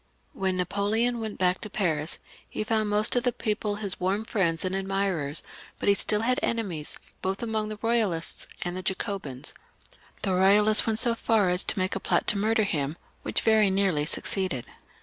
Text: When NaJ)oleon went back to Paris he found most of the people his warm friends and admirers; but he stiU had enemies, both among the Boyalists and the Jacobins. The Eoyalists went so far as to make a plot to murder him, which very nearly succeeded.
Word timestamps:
When 0.33 0.57
NaJ)oleon 0.57 1.19
went 1.19 1.37
back 1.37 1.61
to 1.61 1.69
Paris 1.69 2.17
he 2.49 2.63
found 2.63 2.89
most 2.89 3.15
of 3.15 3.21
the 3.21 3.31
people 3.31 3.75
his 3.75 3.99
warm 3.99 4.25
friends 4.25 4.65
and 4.65 4.73
admirers; 4.75 5.43
but 5.77 5.87
he 5.89 5.93
stiU 5.93 6.21
had 6.21 6.39
enemies, 6.41 6.97
both 7.21 7.43
among 7.43 7.69
the 7.69 7.77
Boyalists 7.77 8.47
and 8.63 8.75
the 8.75 8.81
Jacobins. 8.81 9.53
The 10.23 10.31
Eoyalists 10.31 10.87
went 10.87 10.97
so 10.97 11.13
far 11.13 11.49
as 11.49 11.63
to 11.65 11.77
make 11.77 11.95
a 11.95 11.99
plot 11.99 12.25
to 12.29 12.37
murder 12.39 12.63
him, 12.63 12.97
which 13.21 13.41
very 13.41 13.69
nearly 13.69 14.07
succeeded. 14.07 14.65